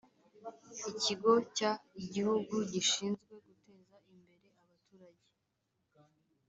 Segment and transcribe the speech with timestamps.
[0.91, 1.63] ikigo cy
[2.03, 5.27] igihugu gishinzwe guteza imbere abaturage